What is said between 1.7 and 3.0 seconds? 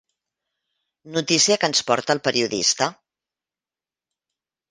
ens porta el periodista.